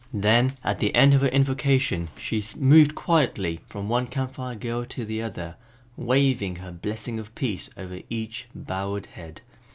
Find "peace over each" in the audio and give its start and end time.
7.35-8.47